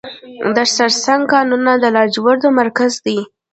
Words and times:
د 0.55 0.57
سرسنګ 0.75 1.23
کانونه 1.33 1.71
د 1.77 1.83
لاجوردو 1.95 2.49
مرکز 2.59 2.93
دی 3.05 3.19